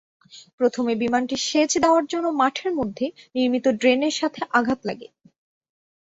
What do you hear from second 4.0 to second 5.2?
সঙ্গে আঘাত লাগে।